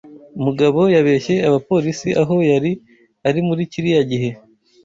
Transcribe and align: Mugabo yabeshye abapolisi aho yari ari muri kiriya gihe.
Mugabo 0.43 0.81
yabeshye 0.95 1.35
abapolisi 1.47 2.09
aho 2.21 2.35
yari 2.51 2.71
ari 3.27 3.39
muri 3.47 3.61
kiriya 3.71 4.01
gihe. 4.11 4.29